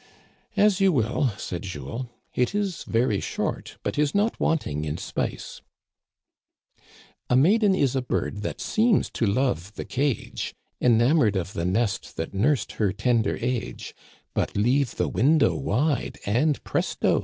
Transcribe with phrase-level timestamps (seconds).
[0.57, 5.61] As you will," said Jules." It is very short, but is not wanting in spice:"
[7.29, 12.17] A maiden is a bird That seems to love the cage, Enamored of the nest
[12.17, 13.93] That nursed her tender age;
[14.33, 17.19] But leave the window wide And, presto